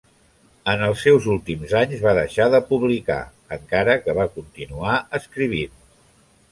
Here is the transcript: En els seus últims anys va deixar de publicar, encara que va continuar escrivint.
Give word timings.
En 0.71 0.85
els 0.85 1.03
seus 1.07 1.27
últims 1.33 1.75
anys 1.81 2.01
va 2.07 2.13
deixar 2.19 2.47
de 2.55 2.63
publicar, 2.73 3.21
encara 3.59 4.01
que 4.07 4.19
va 4.23 4.29
continuar 4.41 4.99
escrivint. 5.21 5.81